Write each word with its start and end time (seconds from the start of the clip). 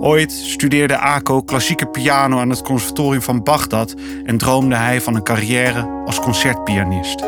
Ooit 0.00 0.32
studeerde 0.32 0.98
Ako 0.98 1.42
klassieke 1.42 1.86
piano 1.86 2.38
aan 2.38 2.50
het 2.50 2.62
conservatorium 2.62 3.22
van 3.22 3.42
Bagdad 3.42 3.94
en 4.24 4.38
droomde 4.38 4.74
hij 4.74 5.00
van 5.00 5.14
een 5.14 5.22
carrière 5.22 6.02
als 6.06 6.20
concertpianist. 6.20 7.18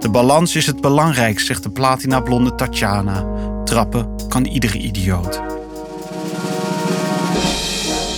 De 0.00 0.08
balans 0.10 0.56
is 0.56 0.66
het 0.66 0.80
belangrijkst, 0.80 1.46
zegt 1.46 1.62
de 1.62 1.70
platinablonde 1.70 2.54
Tatjana. 2.54 3.24
Trappen 3.64 4.08
kan 4.28 4.44
iedere 4.44 4.78
idioot. 4.78 5.42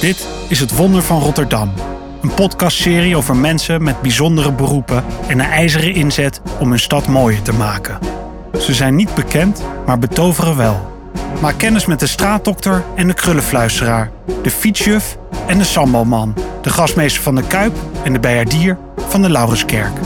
Dit 0.00 0.28
is 0.48 0.60
Het 0.60 0.76
Wonder 0.76 1.02
van 1.02 1.20
Rotterdam. 1.20 1.72
Een 2.22 2.34
podcastserie 2.34 3.16
over 3.16 3.36
mensen 3.36 3.82
met 3.82 4.02
bijzondere 4.02 4.52
beroepen 4.52 5.04
en 5.28 5.38
een 5.38 5.50
ijzeren 5.50 5.94
inzet 5.94 6.40
om 6.60 6.68
hun 6.68 6.78
stad 6.78 7.06
mooier 7.06 7.42
te 7.42 7.52
maken. 7.52 8.17
Ze 8.60 8.74
zijn 8.74 8.94
niet 8.94 9.14
bekend, 9.14 9.62
maar 9.86 9.98
betoveren 9.98 10.56
wel. 10.56 10.96
Maak 11.40 11.58
kennis 11.58 11.86
met 11.86 12.00
de 12.00 12.06
straatdokter 12.06 12.84
en 12.96 13.06
de 13.06 13.14
krullenfluisteraar, 13.14 14.10
de 14.42 14.50
fietsjuf 14.50 15.18
en 15.46 15.58
de 15.58 15.64
sambalman, 15.64 16.34
de 16.62 16.70
gastmeester 16.70 17.22
van 17.22 17.34
de 17.34 17.46
Kuip 17.46 17.76
en 18.04 18.12
de 18.12 18.20
bijaardier 18.20 18.78
van 18.96 19.22
de 19.22 19.30
Laurenskerk. 19.30 19.98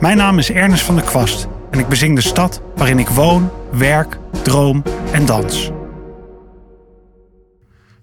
Mijn 0.00 0.16
naam 0.16 0.38
is 0.38 0.50
Ernest 0.50 0.82
van 0.82 0.94
der 0.94 1.04
Kwast 1.04 1.46
en 1.70 1.78
ik 1.78 1.88
bezing 1.88 2.14
de 2.14 2.20
stad 2.20 2.62
waarin 2.76 2.98
ik 2.98 3.08
woon, 3.08 3.50
werk, 3.70 4.18
droom 4.42 4.82
en 5.12 5.26
dans. 5.26 5.70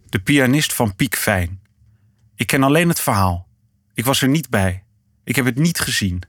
De 0.10 0.20
pianist 0.20 0.74
van 0.74 0.96
Piek 0.96 1.16
Fijn. 1.16 1.60
Ik 2.36 2.48
ken 2.48 2.64
alleen 2.64 2.90
het 2.90 3.00
verhaal. 3.00 3.48
Ik 3.94 4.06
was 4.06 4.22
er 4.22 4.30
niet 4.30 4.50
bij. 4.50 4.84
Ik 5.24 5.36
heb 5.36 5.46
het 5.46 5.58
niet 5.58 5.80
gezien. 5.80 6.22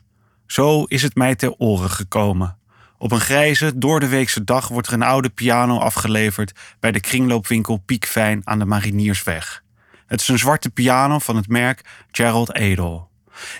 Zo 0.46 0.84
is 0.84 1.02
het 1.02 1.14
mij 1.14 1.34
ter 1.34 1.54
oren 1.58 1.90
gekomen. 1.90 2.55
Op 2.98 3.12
een 3.12 3.20
grijze, 3.20 3.78
door 3.78 4.00
de 4.00 4.08
weekse 4.08 4.44
dag 4.44 4.68
wordt 4.68 4.86
er 4.86 4.92
een 4.92 5.02
oude 5.02 5.28
piano 5.28 5.78
afgeleverd 5.78 6.52
bij 6.80 6.92
de 6.92 7.00
kringloopwinkel 7.00 7.76
Piekfijn 7.76 8.40
aan 8.44 8.58
de 8.58 8.64
Mariniersweg. 8.64 9.62
Het 10.06 10.20
is 10.20 10.28
een 10.28 10.38
zwarte 10.38 10.70
piano 10.70 11.18
van 11.18 11.36
het 11.36 11.48
merk 11.48 11.80
Gerald 12.10 12.54
Edel. 12.54 13.08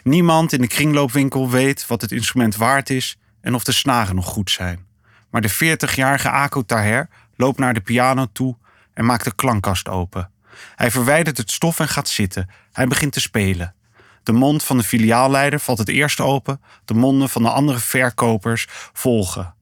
Niemand 0.03 0.53
in 0.53 0.61
de 0.61 0.67
kringloopwinkel 0.67 1.51
weet 1.51 1.87
wat 1.87 2.01
het 2.01 2.13
instrument 2.13 2.57
waard 2.57 2.91
is 2.91 3.17
en 3.41 3.55
of 3.55 3.65
de 3.65 3.73
snaren 3.73 4.15
nog 4.15 4.27
goed 4.27 4.51
zijn. 4.51 4.87
Maar 5.31 5.41
de 5.41 5.53
40-jarige 5.55 6.31
Ako 6.31 6.63
Taher 6.63 7.09
loopt 7.37 7.59
naar 7.59 7.75
de 7.75 7.81
piano 7.81 8.27
toe 8.33 8.57
en 8.95 9.05
maakt 9.05 9.25
de 9.25 9.35
klankkast 9.35 9.89
open. 9.89 10.31
Hij 10.75 10.91
verwijdert 10.91 11.37
het 11.37 11.51
stof 11.51 11.81
en 11.81 11.89
gaat 11.89 12.09
zitten. 12.09 12.51
Hij 12.73 12.87
begint 12.87 13.13
te 13.13 13.21
spelen. 13.21 13.75
De 14.27 14.33
mond 14.33 14.65
van 14.65 14.77
de 14.77 14.83
filiaalleider 14.83 15.61
valt 15.61 15.79
het 15.79 15.89
eerst 15.89 16.21
open, 16.21 16.61
de 16.85 16.95
monden 16.95 17.29
van 17.29 17.43
de 17.43 17.51
andere 17.51 17.79
verkopers 17.79 18.67
volgen. 18.93 19.55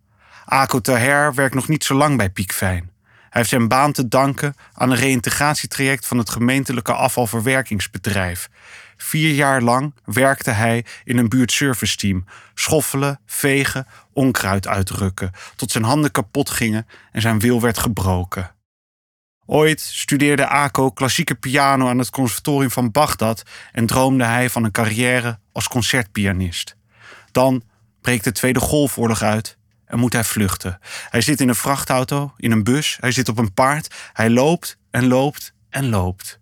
Ako 0.44 0.80
Taher 0.80 1.34
werkt 1.34 1.54
nog 1.54 1.68
niet 1.68 1.84
zo 1.84 1.94
lang 1.94 2.16
bij 2.16 2.30
Piekfijn. 2.30 2.90
Hij 3.04 3.28
heeft 3.30 3.48
zijn 3.48 3.68
baan 3.68 3.92
te 3.92 4.08
danken 4.08 4.54
aan 4.72 4.90
een 4.90 4.96
reïntegratietraject 4.96 6.06
van 6.06 6.18
het 6.18 6.30
gemeentelijke 6.30 6.92
afvalverwerkingsbedrijf. 6.92 8.48
Vier 8.96 9.34
jaar 9.34 9.62
lang 9.62 9.94
werkte 10.04 10.50
hij 10.50 10.84
in 11.04 11.18
een 11.18 11.28
buurtserviceteam. 11.28 12.24
Schoffelen, 12.54 13.20
vegen, 13.26 13.86
onkruid 14.12 14.66
uitrukken. 14.66 15.30
Tot 15.56 15.70
zijn 15.70 15.84
handen 15.84 16.10
kapot 16.10 16.50
gingen 16.50 16.86
en 17.12 17.20
zijn 17.20 17.38
wil 17.38 17.60
werd 17.60 17.78
gebroken. 17.78 18.53
Ooit 19.46 19.80
studeerde 19.80 20.46
Ako 20.46 20.90
klassieke 20.90 21.34
piano 21.34 21.88
aan 21.88 21.98
het 21.98 22.10
conservatorium 22.10 22.70
van 22.70 22.90
Bagdad 22.90 23.42
en 23.72 23.86
droomde 23.86 24.24
hij 24.24 24.50
van 24.50 24.64
een 24.64 24.70
carrière 24.70 25.38
als 25.52 25.68
concertpianist. 25.68 26.76
Dan 27.32 27.62
breekt 28.00 28.24
de 28.24 28.32
Tweede 28.32 28.60
Golfoorlog 28.60 29.22
uit 29.22 29.58
en 29.86 29.98
moet 29.98 30.12
hij 30.12 30.24
vluchten. 30.24 30.78
Hij 31.10 31.20
zit 31.20 31.40
in 31.40 31.48
een 31.48 31.54
vrachtauto, 31.54 32.32
in 32.36 32.50
een 32.50 32.64
bus, 32.64 32.96
hij 33.00 33.12
zit 33.12 33.28
op 33.28 33.38
een 33.38 33.54
paard, 33.54 33.94
hij 34.12 34.30
loopt 34.30 34.78
en 34.90 35.06
loopt 35.06 35.52
en 35.70 35.88
loopt. 35.88 36.40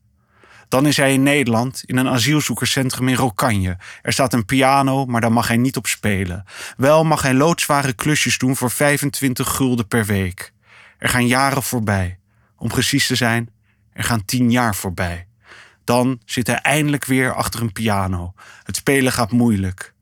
Dan 0.69 0.87
is 0.87 0.97
hij 0.97 1.13
in 1.13 1.23
Nederland 1.23 1.83
in 1.87 1.97
een 1.97 2.09
asielzoekerscentrum 2.09 3.09
in 3.09 3.15
Rokanje. 3.15 3.77
Er 4.03 4.13
staat 4.13 4.33
een 4.33 4.45
piano, 4.45 5.07
maar 5.07 5.21
daar 5.21 5.33
mag 5.33 5.49
hij 5.49 5.57
niet 5.57 5.77
op 5.77 5.87
spelen. 5.87 6.45
Wel 6.77 7.05
mag 7.05 7.23
hij 7.23 7.35
loodzware 7.35 7.93
klusjes 7.93 8.39
doen 8.39 8.57
voor 8.57 8.71
25 8.71 9.49
gulden 9.49 9.89
per 9.89 10.05
week. 10.05 10.53
Er 10.99 11.09
gaan 11.09 11.27
jaren 11.27 11.63
voorbij. 11.63 12.19
Om 12.63 12.69
precies 12.69 13.07
te 13.07 13.15
zijn, 13.15 13.51
er 13.93 14.05
gaan 14.05 14.25
tien 14.25 14.51
jaar 14.51 14.75
voorbij. 14.75 15.27
Dan 15.85 16.21
zit 16.25 16.47
hij 16.47 16.57
eindelijk 16.57 17.05
weer 17.05 17.35
achter 17.35 17.61
een 17.61 17.73
piano. 17.73 18.35
Het 18.63 18.77
spelen 18.77 19.13
gaat 19.13 19.33
moeilijk. 19.33 19.95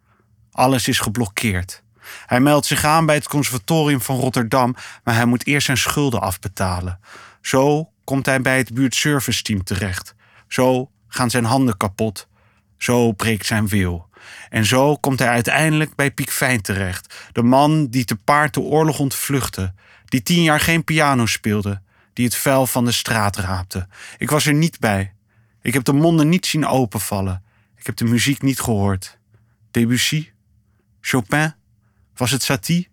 Alles 0.53 0.89
is 0.89 0.99
geblokkeerd. 0.99 1.83
Hij 2.27 2.41
meldt 2.41 2.67
zich 2.67 2.85
aan 2.85 3.07
bij 3.07 3.15
het 3.15 3.29
conservatorium 3.29 4.01
van 4.01 4.17
Rotterdam, 4.17 4.75
maar 5.05 5.15
hij 5.15 5.25
moet 5.25 5.47
eerst 5.47 5.67
zijn 5.67 5.77
schulden 5.77 6.21
afbetalen. 6.21 7.01
Zo 7.41 7.91
komt 8.05 8.27
hij 8.27 8.41
bij 8.41 8.57
het 8.57 8.75
buurtservice 8.75 9.43
team 9.43 9.65
terecht. 9.65 10.15
Zo 10.49 10.91
gaan 11.09 11.31
zijn 11.31 11.45
handen 11.45 11.77
kapot. 11.77 12.29
Zo 12.79 13.13
breekt 13.13 13.47
zijn 13.47 13.69
wil. 13.69 14.09
En 14.49 14.65
zo 14.65 14.97
komt 14.97 15.19
hij 15.19 15.29
uiteindelijk 15.29 15.95
bij 15.95 16.11
Piek 16.11 16.31
Fijn 16.31 16.61
terecht. 16.61 17.15
De 17.33 17.43
man 17.43 17.87
die 17.87 18.05
te 18.05 18.17
paard 18.17 18.55
de 18.55 18.61
oorlog 18.61 18.99
ontvluchtte. 18.99 19.75
Die 20.05 20.23
tien 20.23 20.43
jaar 20.43 20.61
geen 20.61 20.85
piano 20.85 21.27
speelde 21.27 21.81
die 22.13 22.25
het 22.25 22.37
vuil 22.37 22.67
van 22.67 22.85
de 22.85 22.93
straat 22.93 23.37
raapte. 23.37 23.89
Ik 24.19 24.31
was 24.31 24.47
er 24.47 24.55
niet 24.55 24.79
bij. 24.79 25.13
Ik 25.63 25.73
heb 25.73 25.85
de 25.85 25.93
monden 25.93 26.29
niet 26.29 26.47
zien 26.47 26.67
openvallen. 26.67 27.43
Ik 27.77 27.87
heb 27.87 27.97
de 27.97 28.05
muziek 28.05 28.43
niet 28.43 28.61
gehoord. 28.61 29.19
Debussy? 29.71 30.31
Chopin? 31.01 31.55
Was 32.17 32.31
het 32.31 32.43
Satie? 32.43 32.89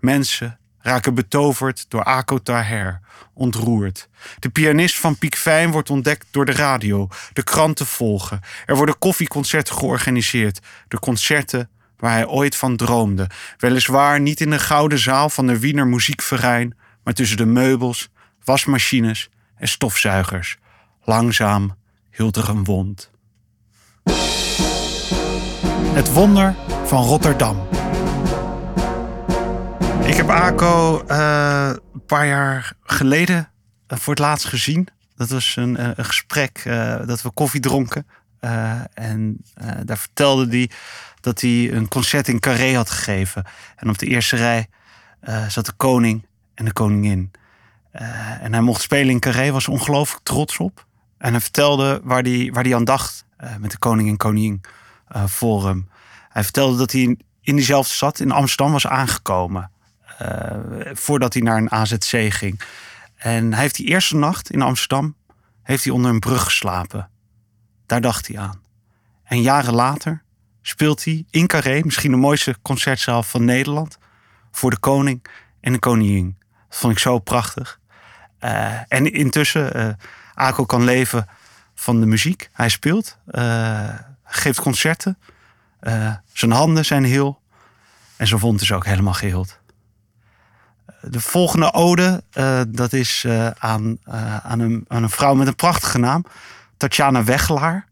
Mensen 0.00 0.58
raken 0.78 1.14
betoverd 1.14 1.84
door 1.88 2.04
Ako 2.04 2.38
Taher, 2.38 3.00
ontroerd. 3.34 4.08
De 4.38 4.48
pianist 4.48 4.98
van 4.98 5.18
Piek 5.18 5.36
Fijn 5.36 5.70
wordt 5.70 5.90
ontdekt 5.90 6.26
door 6.30 6.44
de 6.44 6.52
radio. 6.52 7.08
De 7.32 7.42
kranten 7.42 7.86
volgen. 7.86 8.40
Er 8.66 8.76
worden 8.76 8.98
koffieconcerten 8.98 9.74
georganiseerd. 9.74 10.60
De 10.88 10.98
concerten 10.98 11.70
waar 11.96 12.12
hij 12.12 12.26
ooit 12.26 12.56
van 12.56 12.76
droomde. 12.76 13.30
Weliswaar 13.58 14.20
niet 14.20 14.40
in 14.40 14.50
de 14.50 14.58
gouden 14.58 14.98
zaal 14.98 15.30
van 15.30 15.46
de 15.46 15.58
Wiener 15.58 15.86
Muziekverein, 15.86 16.76
maar 17.04 17.14
tussen 17.14 17.36
de 17.36 17.46
meubels 17.46 18.10
wasmachines 18.44 19.30
en 19.56 19.68
stofzuigers. 19.68 20.56
Langzaam 21.04 21.76
hield 22.10 22.36
er 22.36 22.48
een 22.48 22.64
wond. 22.64 23.10
Het 25.94 26.12
wonder 26.12 26.54
van 26.84 27.04
Rotterdam. 27.04 27.68
Ik 30.04 30.14
heb 30.14 30.30
Ako 30.30 31.04
uh, 31.10 31.70
een 31.92 32.04
paar 32.06 32.26
jaar 32.26 32.72
geleden 32.82 33.50
uh, 33.88 33.98
voor 33.98 34.12
het 34.12 34.22
laatst 34.22 34.46
gezien. 34.46 34.88
Dat 35.16 35.28
was 35.28 35.56
een, 35.56 35.80
uh, 35.80 35.90
een 35.94 36.04
gesprek 36.04 36.62
dat 37.06 37.22
we 37.22 37.30
koffie 37.30 37.60
dronken. 37.60 38.06
en 38.94 39.44
daar 39.84 39.98
vertelde 39.98 40.48
hij 40.48 40.70
dat 41.20 41.40
hij 41.40 41.72
een 41.72 41.88
concert 41.88 42.28
in 42.28 42.40
Carré 42.40 42.74
had 42.74 42.90
gegeven. 42.90 43.44
En 43.76 43.88
op 43.88 43.98
de 43.98 44.06
eerste 44.06 44.36
rij 44.36 44.68
zat 45.48 45.66
de 45.66 45.72
koning 45.72 46.26
en 46.54 46.64
de 46.64 46.72
koningin. 46.72 47.30
Uh, 47.92 48.42
en 48.42 48.52
hij 48.52 48.62
mocht 48.62 48.82
spelen 48.82 49.10
in 49.10 49.20
Carré, 49.20 49.50
was 49.50 49.68
ongelooflijk 49.68 50.24
trots 50.24 50.58
op. 50.58 50.86
En 51.18 51.30
hij 51.30 51.40
vertelde 51.40 52.00
waar 52.04 52.22
hij, 52.22 52.50
waar 52.52 52.64
hij 52.64 52.74
aan 52.74 52.84
dacht 52.84 53.24
uh, 53.40 53.56
met 53.56 53.70
de 53.70 53.78
koning 53.78 54.08
en 54.08 54.16
koningin 54.16 54.60
uh, 55.16 55.26
forum. 55.26 55.88
Hij 56.28 56.42
vertelde 56.42 56.76
dat 56.76 56.92
hij 56.92 57.16
in 57.40 57.56
diezelfde 57.56 57.94
stad 57.94 58.20
in 58.20 58.30
Amsterdam 58.30 58.72
was 58.72 58.86
aangekomen. 58.86 59.70
voordat 60.92 61.32
hij 61.32 61.42
naar 61.42 61.56
een 61.56 61.70
AZC 61.70 62.32
ging. 62.32 62.60
En 63.16 63.52
hij 63.52 63.62
heeft 63.62 63.76
die 63.76 63.86
eerste 63.86 64.16
nacht 64.16 64.50
in 64.50 64.62
Amsterdam 64.62 65.16
heeft 65.62 65.84
hij 65.84 65.92
onder 65.92 66.10
een 66.10 66.20
brug 66.20 66.44
geslapen. 66.44 67.10
Daar 67.86 68.00
dacht 68.00 68.26
hij 68.26 68.38
aan. 68.38 68.62
En 69.24 69.42
jaren 69.42 69.74
later 69.74 70.22
speelt 70.62 71.04
hij 71.04 71.24
in 71.30 71.46
Carré, 71.46 71.80
misschien 71.84 72.10
de 72.10 72.16
mooiste 72.16 72.56
concertzaal 72.62 73.22
van 73.22 73.44
Nederland, 73.44 73.98
voor 74.50 74.70
de 74.70 74.78
koning 74.78 75.24
en 75.60 75.72
de 75.72 75.78
koningin. 75.78 76.36
Dat 76.68 76.78
vond 76.78 76.92
ik 76.92 76.98
zo 76.98 77.18
prachtig. 77.18 77.80
Uh, 78.44 78.72
en 78.88 79.12
intussen, 79.12 79.76
uh, 79.76 79.88
Ako 80.34 80.64
kan 80.64 80.84
leven 80.84 81.28
van 81.74 82.00
de 82.00 82.06
muziek. 82.06 82.50
Hij 82.52 82.68
speelt, 82.68 83.18
uh, 83.30 83.88
geeft 84.24 84.60
concerten. 84.60 85.18
zijn 86.32 86.50
handen 86.50 86.84
zijn 86.84 87.04
heel. 87.04 87.40
En 88.16 88.26
zijn 88.26 88.40
wond 88.40 88.60
is 88.60 88.72
ook 88.72 88.84
helemaal 88.84 89.12
geheeld. 89.12 89.60
De 91.00 91.20
volgende 91.20 91.72
ode, 91.72 92.22
dat 92.68 92.92
is 92.92 93.26
aan, 93.58 93.98
aan, 94.42 94.60
een, 94.60 94.84
aan 94.88 95.02
een 95.02 95.10
vrouw 95.10 95.34
met 95.34 95.46
een 95.46 95.54
prachtige 95.54 95.98
naam. 95.98 96.24
Tatjana 96.76 97.24
Wegelaar. 97.24 97.86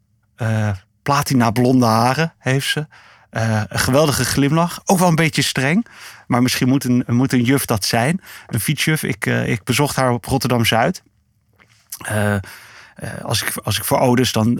platina 1.03 1.51
blonde 1.51 1.87
haren 1.87 2.33
heeft 2.39 2.69
ze. 2.69 2.87
een 3.31 3.79
geweldige 3.79 4.25
glimlach. 4.25 4.81
Ook 4.85 4.99
wel 4.99 5.09
een 5.09 5.15
beetje 5.15 5.43
streng. 5.43 5.87
Maar 6.31 6.43
misschien 6.43 6.69
moet 6.69 6.85
een, 6.85 7.05
moet 7.07 7.33
een 7.33 7.43
juf 7.43 7.65
dat 7.65 7.85
zijn. 7.85 8.21
Een 8.47 8.61
fietsjuf. 8.61 9.03
Ik, 9.03 9.27
uh, 9.27 9.49
ik 9.49 9.65
bezocht 9.65 9.97
haar 9.97 10.11
op 10.13 10.25
Rotterdam 10.25 10.65
Zuid. 10.65 11.03
Uh, 12.11 12.35
eh, 12.35 12.41
als, 13.23 13.43
ik, 13.43 13.57
als 13.57 13.77
ik 13.77 13.85
voor 13.85 13.99
ouders, 13.99 14.33
dan, 14.33 14.55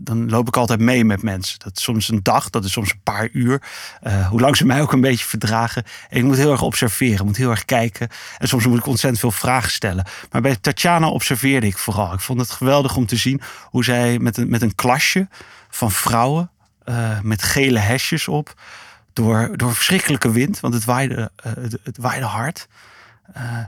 dan 0.00 0.30
loop 0.30 0.48
ik 0.48 0.56
altijd 0.56 0.80
mee 0.80 1.04
met 1.04 1.22
mensen. 1.22 1.58
Dat 1.58 1.76
is 1.76 1.82
soms 1.82 2.08
een 2.08 2.22
dag, 2.22 2.50
dat 2.50 2.64
is 2.64 2.72
soms 2.72 2.90
een 2.90 3.00
paar 3.02 3.28
uur. 3.32 3.62
Uh, 4.02 4.28
hoe 4.28 4.40
lang 4.40 4.56
ze 4.56 4.66
mij 4.66 4.80
ook 4.80 4.92
een 4.92 5.00
beetje 5.00 5.24
verdragen. 5.24 5.84
En 6.08 6.18
ik 6.18 6.24
moet 6.24 6.36
heel 6.36 6.52
erg 6.52 6.62
observeren, 6.62 7.26
moet 7.26 7.36
heel 7.36 7.50
erg 7.50 7.64
kijken. 7.64 8.08
En 8.38 8.48
soms 8.48 8.66
moet 8.66 8.78
ik 8.78 8.86
ontzettend 8.86 9.20
veel 9.20 9.30
vragen 9.30 9.70
stellen. 9.70 10.06
Maar 10.30 10.40
bij 10.40 10.56
Tatjana 10.56 11.08
observeerde 11.08 11.66
ik 11.66 11.78
vooral. 11.78 12.12
Ik 12.12 12.20
vond 12.20 12.40
het 12.40 12.50
geweldig 12.50 12.96
om 12.96 13.06
te 13.06 13.16
zien 13.16 13.40
hoe 13.64 13.84
zij 13.84 14.18
met 14.18 14.36
een, 14.36 14.48
met 14.48 14.62
een 14.62 14.74
klasje 14.74 15.28
van 15.68 15.90
vrouwen 15.90 16.50
met 17.22 17.42
gele 17.42 17.78
hesjes 17.78 18.28
op 18.28 18.54
door, 19.12 19.50
door 19.56 19.74
verschrikkelijke 19.74 20.30
wind, 20.30 20.60
want 20.60 20.74
het 20.74 20.84
waaide, 20.84 21.30
uh, 21.46 21.52
het, 21.82 21.98
waaide 21.98 22.26
hard. 22.26 22.68
Uh, 23.36 23.58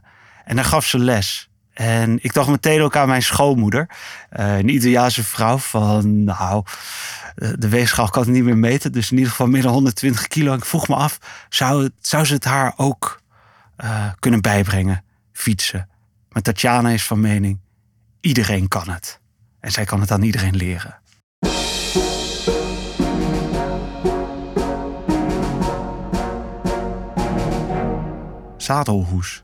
en 0.44 0.56
dan 0.56 0.64
gaf 0.64 0.86
ze 0.86 0.98
les. 0.98 1.50
En 1.72 2.18
ik 2.22 2.32
dacht 2.32 2.48
meteen 2.48 2.82
ook 2.82 2.96
aan 2.96 3.08
mijn 3.08 3.22
schoonmoeder, 3.22 3.90
uh, 4.32 4.58
een 4.58 4.68
Italiaanse 4.68 5.24
vrouw 5.24 5.58
van, 5.58 6.24
nou, 6.24 6.64
de 7.34 7.68
weegschaal 7.68 8.08
kan 8.08 8.22
het 8.22 8.32
niet 8.32 8.44
meer 8.44 8.58
meten, 8.58 8.92
dus 8.92 9.10
in 9.10 9.16
ieder 9.16 9.30
geval 9.30 9.46
meer 9.46 9.62
dan 9.62 9.72
120 9.72 10.26
kilo. 10.26 10.54
Ik 10.54 10.64
vroeg 10.64 10.88
me 10.88 10.94
af, 10.94 11.18
zou, 11.48 11.90
zou 12.00 12.24
ze 12.24 12.34
het 12.34 12.44
haar 12.44 12.72
ook 12.76 13.20
kunnen 14.18 14.40
bijbrengen, 14.40 15.04
fietsen? 15.32 15.88
Maar 16.28 16.42
Tatjana 16.42 16.88
is 16.88 17.04
van 17.04 17.20
mening, 17.20 17.60
iedereen 18.20 18.68
kan 18.68 18.90
het. 18.90 19.20
En 19.60 19.72
zij 19.72 19.84
kan 19.84 20.00
het 20.00 20.10
aan 20.10 20.22
iedereen 20.22 20.56
leren. 20.56 21.01
Zadelhoes. 28.72 29.42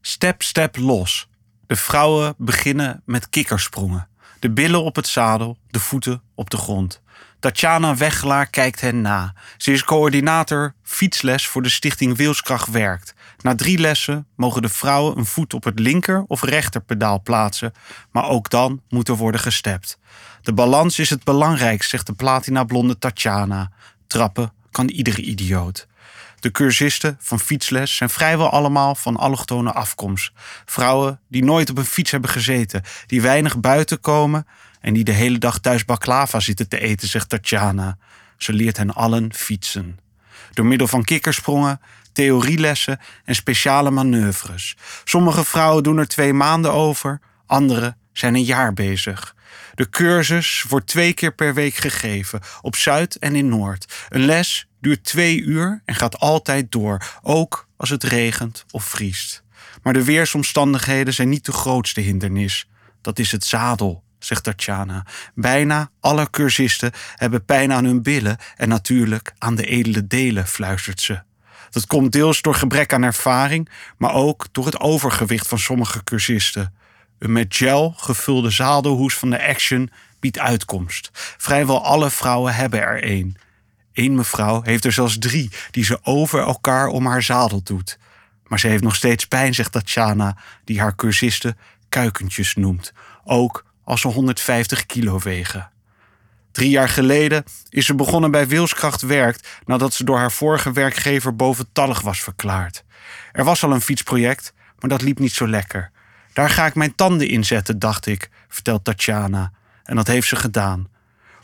Step, 0.00 0.42
step 0.42 0.76
los. 0.76 1.28
De 1.66 1.76
vrouwen 1.76 2.34
beginnen 2.38 3.02
met 3.04 3.28
kikkersprongen. 3.28 4.08
De 4.38 4.50
billen 4.50 4.82
op 4.82 4.96
het 4.96 5.06
zadel, 5.06 5.58
de 5.70 5.80
voeten 5.80 6.22
op 6.34 6.50
de 6.50 6.56
grond. 6.56 7.02
Tatjana 7.38 7.96
Weggelaar 7.96 8.46
kijkt 8.46 8.80
hen 8.80 9.00
na. 9.00 9.34
Ze 9.56 9.72
is 9.72 9.84
coördinator 9.84 10.74
fietsles 10.82 11.46
voor 11.46 11.62
de 11.62 11.68
stichting 11.68 12.16
Wilskracht 12.16 12.70
Werkt. 12.70 13.14
Na 13.40 13.54
drie 13.54 13.78
lessen 13.78 14.26
mogen 14.36 14.62
de 14.62 14.68
vrouwen 14.68 15.18
een 15.18 15.26
voet 15.26 15.54
op 15.54 15.64
het 15.64 15.78
linker 15.78 16.24
of 16.26 16.42
rechterpedaal 16.42 17.22
plaatsen, 17.22 17.72
maar 18.12 18.28
ook 18.28 18.50
dan 18.50 18.82
moet 18.88 19.08
er 19.08 19.16
worden 19.16 19.40
gestept. 19.40 19.98
De 20.42 20.52
balans 20.52 20.98
is 20.98 21.10
het 21.10 21.24
belangrijkst, 21.24 21.90
zegt 21.90 22.06
de 22.06 22.12
platinablonde 22.12 22.98
Tatjana. 22.98 23.70
Trappen 24.06 24.52
kan 24.70 24.88
iedere 24.88 25.22
idioot. 25.22 25.88
De 26.40 26.50
cursisten 26.50 27.16
van 27.20 27.40
fietsles 27.40 27.96
zijn 27.96 28.10
vrijwel 28.10 28.50
allemaal 28.50 28.94
van 28.94 29.16
allochtone 29.16 29.72
afkomst. 29.72 30.32
Vrouwen 30.64 31.20
die 31.28 31.44
nooit 31.44 31.70
op 31.70 31.78
een 31.78 31.84
fiets 31.84 32.10
hebben 32.10 32.30
gezeten, 32.30 32.82
die 33.06 33.22
weinig 33.22 33.60
buiten 33.60 34.00
komen 34.00 34.46
en 34.80 34.94
die 34.94 35.04
de 35.04 35.12
hele 35.12 35.38
dag 35.38 35.58
thuis 35.58 35.84
baklava 35.84 36.40
zitten 36.40 36.68
te 36.68 36.80
eten, 36.80 37.08
zegt 37.08 37.28
Tatjana. 37.28 37.98
Ze 38.36 38.52
leert 38.52 38.76
hen 38.76 38.94
allen 38.94 39.34
fietsen. 39.34 39.98
Door 40.52 40.66
middel 40.66 40.86
van 40.86 41.04
kikkersprongen, 41.04 41.80
theorielessen 42.12 43.00
en 43.24 43.34
speciale 43.34 43.90
manoeuvres. 43.90 44.76
Sommige 45.04 45.44
vrouwen 45.44 45.82
doen 45.82 45.98
er 45.98 46.08
twee 46.08 46.32
maanden 46.32 46.72
over, 46.72 47.20
andere 47.46 47.96
zijn 48.12 48.34
een 48.34 48.44
jaar 48.44 48.72
bezig. 48.72 49.34
De 49.74 49.88
cursus 49.88 50.64
wordt 50.68 50.86
twee 50.86 51.12
keer 51.12 51.34
per 51.34 51.54
week 51.54 51.74
gegeven, 51.74 52.40
op 52.60 52.76
Zuid 52.76 53.16
en 53.16 53.34
in 53.34 53.48
Noord. 53.48 54.06
Een 54.08 54.24
les 54.24 54.66
duurt 54.80 55.04
twee 55.04 55.40
uur 55.40 55.82
en 55.84 55.94
gaat 55.94 56.18
altijd 56.18 56.72
door, 56.72 57.18
ook 57.22 57.68
als 57.76 57.90
het 57.90 58.04
regent 58.04 58.64
of 58.70 58.84
vriest. 58.84 59.42
Maar 59.82 59.92
de 59.92 60.04
weersomstandigheden 60.04 61.14
zijn 61.14 61.28
niet 61.28 61.44
de 61.44 61.52
grootste 61.52 62.00
hindernis. 62.00 62.68
Dat 63.00 63.18
is 63.18 63.32
het 63.32 63.44
zadel, 63.44 64.02
zegt 64.18 64.44
Tatjana. 64.44 65.06
Bijna 65.34 65.90
alle 66.00 66.30
cursisten 66.30 66.92
hebben 67.16 67.44
pijn 67.44 67.72
aan 67.72 67.84
hun 67.84 68.02
billen 68.02 68.38
en 68.56 68.68
natuurlijk 68.68 69.32
aan 69.38 69.54
de 69.54 69.66
edele 69.66 70.06
delen, 70.06 70.46
fluistert 70.46 71.00
ze. 71.00 71.22
Dat 71.70 71.86
komt 71.86 72.12
deels 72.12 72.42
door 72.42 72.54
gebrek 72.54 72.92
aan 72.92 73.02
ervaring, 73.02 73.68
maar 73.98 74.12
ook 74.12 74.46
door 74.52 74.66
het 74.66 74.80
overgewicht 74.80 75.48
van 75.48 75.58
sommige 75.58 76.04
cursisten. 76.04 76.74
Een 77.20 77.32
met 77.32 77.56
gel 77.56 77.94
gevulde 77.96 78.50
zadelhoes 78.50 79.14
van 79.14 79.30
de 79.30 79.46
Action 79.46 79.90
biedt 80.20 80.38
uitkomst. 80.38 81.10
Vrijwel 81.12 81.84
alle 81.84 82.10
vrouwen 82.10 82.54
hebben 82.54 82.80
er 82.80 83.02
één. 83.02 83.36
Eén 83.92 84.14
mevrouw 84.14 84.62
heeft 84.62 84.84
er 84.84 84.92
zelfs 84.92 85.18
drie 85.18 85.50
die 85.70 85.84
ze 85.84 85.98
over 86.02 86.40
elkaar 86.40 86.86
om 86.86 87.06
haar 87.06 87.22
zadel 87.22 87.62
doet. 87.62 87.98
Maar 88.46 88.58
ze 88.58 88.66
heeft 88.66 88.82
nog 88.82 88.94
steeds 88.94 89.26
pijn, 89.26 89.54
zegt 89.54 89.72
Tatjana, 89.72 90.36
die 90.64 90.80
haar 90.80 90.94
cursisten 90.94 91.58
kuikentjes 91.88 92.54
noemt. 92.54 92.92
Ook 93.24 93.64
als 93.84 94.00
ze 94.00 94.08
150 94.08 94.86
kilo 94.86 95.18
wegen. 95.18 95.70
Drie 96.52 96.70
jaar 96.70 96.88
geleden 96.88 97.44
is 97.68 97.86
ze 97.86 97.94
begonnen 97.94 98.30
bij 98.30 98.48
Wilskracht 98.48 99.02
Werkt 99.02 99.48
nadat 99.64 99.94
ze 99.94 100.04
door 100.04 100.18
haar 100.18 100.32
vorige 100.32 100.72
werkgever 100.72 101.36
boventallig 101.36 102.00
was 102.00 102.20
verklaard. 102.20 102.84
Er 103.32 103.44
was 103.44 103.64
al 103.64 103.72
een 103.72 103.80
fietsproject, 103.80 104.52
maar 104.78 104.90
dat 104.90 105.02
liep 105.02 105.18
niet 105.18 105.32
zo 105.32 105.48
lekker. 105.48 105.90
Daar 106.40 106.50
ga 106.50 106.66
ik 106.66 106.74
mijn 106.74 106.94
tanden 106.94 107.28
in 107.28 107.44
zetten, 107.44 107.78
dacht 107.78 108.06
ik, 108.06 108.30
vertelt 108.48 108.84
Tatjana. 108.84 109.52
En 109.84 109.96
dat 109.96 110.06
heeft 110.06 110.28
ze 110.28 110.36
gedaan. 110.36 110.88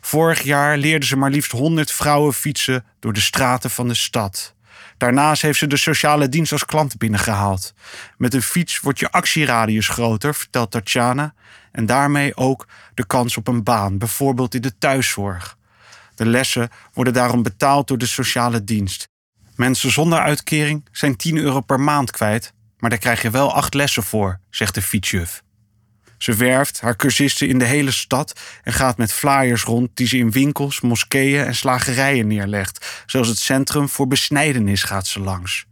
Vorig 0.00 0.42
jaar 0.42 0.78
leerde 0.78 1.06
ze 1.06 1.16
maar 1.16 1.30
liefst 1.30 1.50
100 1.50 1.92
vrouwen 1.92 2.32
fietsen 2.32 2.84
door 3.00 3.12
de 3.12 3.20
straten 3.20 3.70
van 3.70 3.88
de 3.88 3.94
stad. 3.94 4.54
Daarnaast 4.96 5.42
heeft 5.42 5.58
ze 5.58 5.66
de 5.66 5.76
sociale 5.76 6.28
dienst 6.28 6.52
als 6.52 6.64
klant 6.64 6.98
binnengehaald. 6.98 7.74
Met 8.16 8.34
een 8.34 8.42
fiets 8.42 8.80
wordt 8.80 8.98
je 8.98 9.10
actieradius 9.10 9.88
groter, 9.88 10.34
vertelt 10.34 10.70
Tatjana. 10.70 11.34
En 11.72 11.86
daarmee 11.86 12.36
ook 12.36 12.66
de 12.94 13.06
kans 13.06 13.36
op 13.36 13.48
een 13.48 13.62
baan, 13.62 13.98
bijvoorbeeld 13.98 14.54
in 14.54 14.60
de 14.60 14.78
thuiszorg. 14.78 15.56
De 16.14 16.26
lessen 16.26 16.68
worden 16.92 17.12
daarom 17.12 17.42
betaald 17.42 17.88
door 17.88 17.98
de 17.98 18.06
sociale 18.06 18.64
dienst. 18.64 19.08
Mensen 19.56 19.92
zonder 19.92 20.18
uitkering 20.18 20.88
zijn 20.92 21.16
10 21.16 21.36
euro 21.36 21.60
per 21.60 21.80
maand 21.80 22.10
kwijt, 22.10 22.52
maar 22.86 22.94
daar 22.94 23.04
krijg 23.04 23.22
je 23.22 23.30
wel 23.30 23.54
acht 23.54 23.74
lessen 23.74 24.02
voor, 24.02 24.40
zegt 24.50 24.74
de 24.74 24.82
fietsjuf. 24.82 25.42
Ze 26.18 26.34
werft 26.34 26.80
haar 26.80 26.96
cursisten 26.96 27.48
in 27.48 27.58
de 27.58 27.64
hele 27.64 27.90
stad 27.90 28.40
en 28.62 28.72
gaat 28.72 28.96
met 28.96 29.12
flyers 29.12 29.62
rond 29.62 29.90
die 29.94 30.06
ze 30.06 30.16
in 30.16 30.30
winkels, 30.30 30.80
moskeeën 30.80 31.44
en 31.44 31.54
slagerijen 31.54 32.26
neerlegt. 32.26 33.02
Zelfs 33.06 33.28
het 33.28 33.38
centrum 33.38 33.88
voor 33.88 34.06
besnijdenis 34.06 34.82
gaat 34.82 35.06
ze 35.06 35.20
langs. 35.20 35.66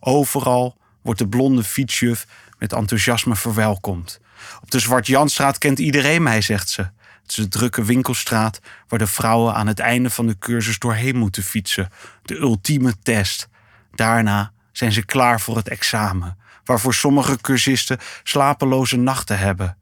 Overal 0.00 0.76
wordt 1.02 1.18
de 1.18 1.28
blonde 1.28 1.64
fietsjuf 1.64 2.26
met 2.58 2.72
enthousiasme 2.72 3.36
verwelkomd. 3.36 4.20
Op 4.62 4.70
de 4.70 4.78
Zwart-Janstraat 4.78 5.58
kent 5.58 5.78
iedereen 5.78 6.22
mij, 6.22 6.40
zegt 6.40 6.68
ze. 6.68 6.82
Het 7.22 7.30
is 7.30 7.34
de 7.34 7.48
drukke 7.48 7.84
winkelstraat 7.84 8.60
waar 8.88 8.98
de 8.98 9.06
vrouwen 9.06 9.54
aan 9.54 9.66
het 9.66 9.78
einde 9.78 10.10
van 10.10 10.26
de 10.26 10.38
cursus 10.38 10.78
doorheen 10.78 11.16
moeten 11.16 11.42
fietsen. 11.42 11.88
De 12.22 12.36
ultieme 12.36 12.94
test. 13.02 13.48
Daarna 13.94 14.52
zijn 14.80 14.92
ze 14.92 15.04
klaar 15.04 15.40
voor 15.40 15.56
het 15.56 15.68
examen, 15.68 16.36
waarvoor 16.64 16.94
sommige 16.94 17.40
cursisten 17.40 17.98
slapeloze 18.22 18.96
nachten 18.96 19.38
hebben. 19.38 19.76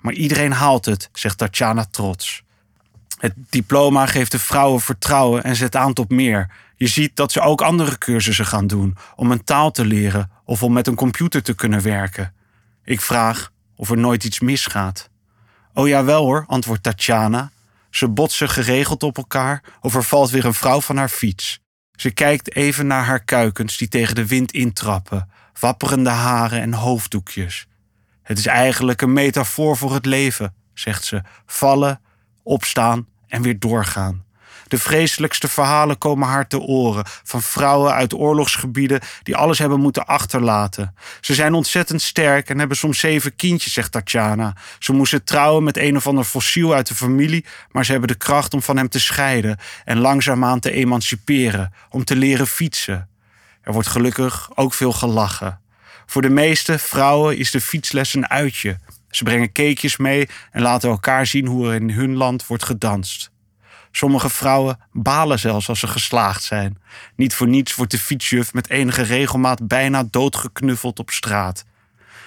Maar 0.00 0.12
iedereen 0.12 0.52
haalt 0.52 0.84
het, 0.84 1.08
zegt 1.12 1.38
Tatjana 1.38 1.84
trots. 1.90 2.42
Het 3.18 3.34
diploma 3.36 4.06
geeft 4.06 4.30
de 4.30 4.38
vrouwen 4.38 4.80
vertrouwen 4.80 5.44
en 5.44 5.56
zet 5.56 5.76
aan 5.76 5.92
tot 5.92 6.10
meer. 6.10 6.50
Je 6.76 6.86
ziet 6.86 7.16
dat 7.16 7.32
ze 7.32 7.40
ook 7.40 7.62
andere 7.62 7.98
cursussen 7.98 8.46
gaan 8.46 8.66
doen 8.66 8.96
om 9.16 9.30
een 9.30 9.44
taal 9.44 9.70
te 9.70 9.84
leren 9.84 10.30
of 10.44 10.62
om 10.62 10.72
met 10.72 10.86
een 10.86 10.94
computer 10.94 11.42
te 11.42 11.54
kunnen 11.54 11.82
werken. 11.82 12.34
Ik 12.84 13.00
vraag 13.00 13.52
of 13.76 13.90
er 13.90 13.98
nooit 13.98 14.24
iets 14.24 14.40
misgaat. 14.40 15.10
Oh 15.74 15.88
ja, 15.88 16.04
wel 16.04 16.24
hoor, 16.24 16.44
antwoordt 16.46 16.82
Tatjana. 16.82 17.50
Ze 17.90 18.08
botsen 18.08 18.48
geregeld 18.48 19.02
op 19.02 19.16
elkaar 19.16 19.62
of 19.80 19.94
er 19.94 20.04
valt 20.04 20.30
weer 20.30 20.44
een 20.44 20.54
vrouw 20.54 20.80
van 20.80 20.96
haar 20.96 21.08
fiets. 21.08 21.60
Ze 22.00 22.10
kijkt 22.10 22.54
even 22.54 22.86
naar 22.86 23.04
haar 23.04 23.24
kuikens 23.24 23.76
die 23.76 23.88
tegen 23.88 24.14
de 24.14 24.26
wind 24.26 24.52
intrappen, 24.52 25.30
wapperende 25.60 26.10
haren 26.10 26.60
en 26.60 26.72
hoofddoekjes. 26.72 27.66
Het 28.22 28.38
is 28.38 28.46
eigenlijk 28.46 29.02
een 29.02 29.12
metafoor 29.12 29.76
voor 29.76 29.94
het 29.94 30.06
leven, 30.06 30.54
zegt 30.74 31.04
ze. 31.04 31.22
Vallen, 31.46 32.00
opstaan 32.42 33.06
en 33.26 33.42
weer 33.42 33.58
doorgaan. 33.58 34.24
De 34.68 34.78
vreselijkste 34.78 35.48
verhalen 35.48 35.98
komen 35.98 36.28
haar 36.28 36.46
te 36.46 36.58
oren 36.58 37.04
van 37.06 37.42
vrouwen 37.42 37.92
uit 37.92 38.14
oorlogsgebieden 38.14 39.00
die 39.22 39.36
alles 39.36 39.58
hebben 39.58 39.80
moeten 39.80 40.06
achterlaten. 40.06 40.94
Ze 41.20 41.34
zijn 41.34 41.54
ontzettend 41.54 42.02
sterk 42.02 42.48
en 42.48 42.58
hebben 42.58 42.76
soms 42.76 42.98
zeven 42.98 43.36
kindjes, 43.36 43.72
zegt 43.72 43.92
Tatjana. 43.92 44.56
Ze 44.78 44.92
moesten 44.92 45.24
trouwen 45.24 45.64
met 45.64 45.76
een 45.76 45.96
of 45.96 46.06
ander 46.06 46.24
fossiel 46.24 46.74
uit 46.74 46.88
de 46.88 46.94
familie, 46.94 47.44
maar 47.70 47.84
ze 47.84 47.90
hebben 47.90 48.08
de 48.08 48.14
kracht 48.14 48.54
om 48.54 48.62
van 48.62 48.76
hem 48.76 48.88
te 48.88 49.00
scheiden 49.00 49.58
en 49.84 49.98
langzaamaan 49.98 50.60
te 50.60 50.70
emanciperen, 50.70 51.72
om 51.90 52.04
te 52.04 52.16
leren 52.16 52.46
fietsen. 52.46 53.08
Er 53.62 53.72
wordt 53.72 53.88
gelukkig 53.88 54.50
ook 54.54 54.74
veel 54.74 54.92
gelachen. 54.92 55.60
Voor 56.06 56.22
de 56.22 56.28
meeste 56.28 56.78
vrouwen 56.78 57.36
is 57.36 57.50
de 57.50 57.60
fietsles 57.60 58.14
een 58.14 58.28
uitje. 58.28 58.78
Ze 59.10 59.24
brengen 59.24 59.52
cakejes 59.52 59.96
mee 59.96 60.28
en 60.50 60.62
laten 60.62 60.90
elkaar 60.90 61.26
zien 61.26 61.46
hoe 61.46 61.68
er 61.68 61.74
in 61.74 61.90
hun 61.90 62.16
land 62.16 62.46
wordt 62.46 62.64
gedanst. 62.64 63.30
Sommige 63.92 64.28
vrouwen 64.28 64.78
balen 64.92 65.38
zelfs 65.38 65.68
als 65.68 65.80
ze 65.80 65.86
geslaagd 65.86 66.42
zijn. 66.42 66.78
Niet 67.16 67.34
voor 67.34 67.48
niets 67.48 67.74
wordt 67.74 67.92
de 67.92 67.98
fietsjuf 67.98 68.52
met 68.52 68.70
enige 68.70 69.02
regelmaat 69.02 69.68
bijna 69.68 70.04
doodgeknuffeld 70.10 70.98
op 70.98 71.10
straat. 71.10 71.64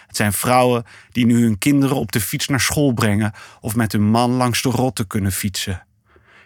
Het 0.07 0.15
zijn 0.15 0.33
vrouwen 0.33 0.83
die 1.11 1.25
nu 1.25 1.41
hun 1.41 1.57
kinderen 1.57 1.95
op 1.95 2.11
de 2.11 2.21
fiets 2.21 2.47
naar 2.47 2.59
school 2.59 2.93
brengen 2.93 3.33
of 3.61 3.75
met 3.75 3.91
hun 3.91 4.09
man 4.09 4.31
langs 4.31 4.61
de 4.61 4.69
rotte 4.69 5.07
kunnen 5.07 5.31
fietsen. 5.31 5.85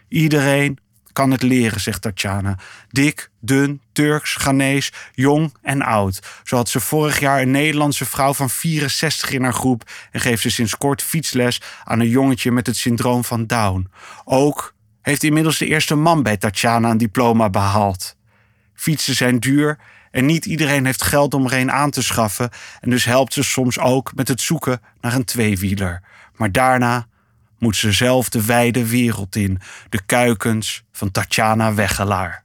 Iedereen 0.08 0.80
kan 1.14 1.32
het 1.32 1.42
leren, 1.42 1.82
zegt 1.82 2.02
Tatjana. 2.02 2.58
Dik, 2.90 3.30
dun, 3.40 3.82
Turks, 3.92 4.36
Ghanese, 4.36 4.92
jong 5.14 5.54
en 5.62 5.82
oud. 5.82 6.20
Zo 6.44 6.56
had 6.56 6.70
ze 6.70 6.80
vorig 6.80 7.20
jaar 7.20 7.42
een 7.42 7.52
Nederlandse 7.52 8.06
vrouw 8.06 8.34
van 8.34 8.50
64 8.50 9.30
in 9.30 9.44
haar 9.44 9.54
groep 9.54 9.90
en 10.12 10.20
geeft 10.20 10.42
ze 10.42 10.50
sinds 10.50 10.78
kort 10.78 11.02
fietsles 11.02 11.62
aan 11.84 12.00
een 12.00 12.10
jongetje 12.10 12.52
met 12.52 12.68
het 12.68 12.78
syndroom 12.78 13.24
van 13.24 13.46
Down. 13.46 13.90
Ook 14.26 14.76
heeft 15.08 15.24
inmiddels 15.24 15.58
de 15.58 15.66
eerste 15.66 15.96
man 15.96 16.24
bij 16.24 16.38
Tatjana 16.38 16.90
een 16.90 16.98
diploma 16.98 17.50
behaald. 17.50 18.16
Fietsen 18.74 19.16
zijn 19.16 19.40
duur 19.40 19.80
en 20.12 20.26
niet 20.26 20.46
iedereen 20.46 20.86
heeft 20.86 21.04
geld 21.04 21.34
om 21.34 21.46
er 21.46 21.54
een 21.54 21.72
aan 21.72 21.92
te 21.92 22.04
schaffen 22.04 22.50
en 22.80 22.90
dus 22.90 23.06
helpt 23.06 23.34
ze 23.34 23.44
soms 23.44 23.80
ook 23.80 24.16
met 24.16 24.28
het 24.28 24.42
zoeken 24.42 24.82
naar 25.02 25.14
een 25.14 25.26
tweewieler. 25.26 26.02
Maar 26.36 26.52
daarna 26.52 27.08
moet 27.60 27.76
ze 27.76 27.92
zelf 27.92 28.30
de 28.30 28.46
wijde 28.46 28.88
wereld 28.88 29.36
in, 29.36 29.60
de 29.90 30.02
kuikens 30.06 30.84
van 30.92 31.12
Tatjana 31.12 31.74
Weggelaar. 31.74 32.44